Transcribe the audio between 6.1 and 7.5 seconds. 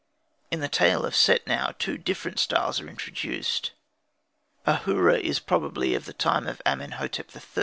time of Amenhotep III.